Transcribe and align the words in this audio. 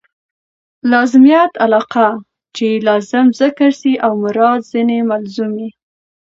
لازمیت 0.91 1.51
علاقه؛ 1.65 2.07
چي 2.55 2.69
لازم 2.87 3.25
ذکر 3.39 3.69
سي 3.81 3.93
او 4.05 4.13
مراد 4.23 4.61
ځني 4.71 4.99
ملزوم 5.09 5.51
يي. 5.63 5.69